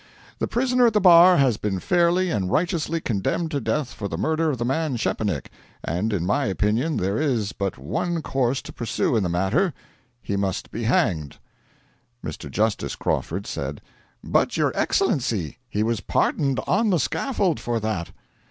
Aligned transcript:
The 0.39 0.47
prisoner 0.47 0.87
at 0.87 0.93
the 0.93 0.99
bar 0.99 1.37
has 1.37 1.57
been 1.57 1.79
fairly 1.79 2.31
and 2.31 2.51
righteously 2.51 3.01
condemned 3.01 3.51
to 3.51 3.61
death 3.61 3.93
for 3.93 4.07
the 4.07 4.17
murder 4.17 4.49
of 4.49 4.57
the 4.57 4.65
man 4.65 4.97
Szczepanik, 4.97 5.45
and, 5.83 6.11
in 6.11 6.25
my 6.25 6.45
opinion, 6.47 6.97
there 6.97 7.19
is 7.21 7.51
but 7.51 7.77
one 7.77 8.23
course 8.23 8.63
to 8.63 8.73
pursue 8.73 9.15
in 9.15 9.21
the 9.21 9.29
matter: 9.29 9.75
he 10.19 10.35
must 10.35 10.71
be 10.71 10.85
hanged.' 10.85 11.37
Mr. 12.25 12.49
Justice 12.49 12.95
Crawford 12.95 13.45
said: 13.45 13.79
'But, 14.23 14.57
your 14.57 14.71
Excellency, 14.75 15.59
he 15.69 15.83
was 15.83 16.01
pardoned 16.01 16.59
on 16.65 16.89
the 16.89 16.97
scaffold 16.97 17.59
for 17.59 17.79
that.' 17.79 18.09